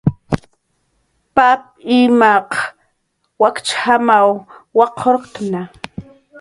[1.35, 1.61] Pap
[1.97, 2.59] imtaruw
[3.41, 4.07] wakch jam
[4.77, 5.61] waqurktna